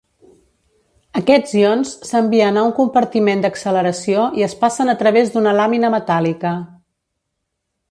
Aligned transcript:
Aquests 1.19 1.51
ions 1.59 1.91
s'envien 2.11 2.57
a 2.61 2.63
un 2.69 2.73
compartiment 2.79 3.45
d'acceleració 3.45 4.25
i 4.41 4.47
es 4.49 4.57
passen 4.65 4.93
a 4.95 4.97
través 5.03 5.35
d'una 5.37 5.55
làmina 5.61 5.95
metàl·lica. 5.99 6.57